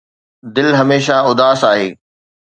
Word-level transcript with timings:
دل 0.55 0.69
هميشه 0.79 1.15
اداس 1.29 1.61
آهي 1.71 1.89